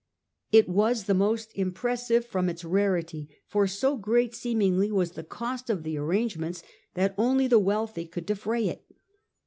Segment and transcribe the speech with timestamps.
[0.51, 5.69] It was the more impressive from its rarity, for so great seemingly was the cost
[5.69, 6.63] of the arrangements,
[6.95, 8.83] that only the wealthy could defray it.